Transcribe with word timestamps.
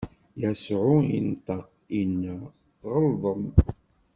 Yasuɛ 0.41 0.93
inṭeq, 1.17 1.65
inna: 2.01 2.35
Tɣelḍem! 2.79 3.45